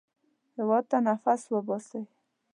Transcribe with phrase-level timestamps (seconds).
[0.57, 2.03] هېواد ته نفس وباسئ